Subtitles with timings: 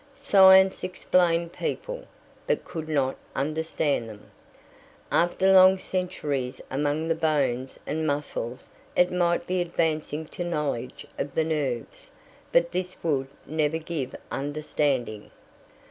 [0.15, 2.05] Science explained people,
[2.47, 4.31] but could not understand them.
[5.11, 11.35] After long centuries among the bones and muscles it might be advancing to knowledge of
[11.35, 12.09] the nerves,
[12.51, 15.29] but this would never give understanding.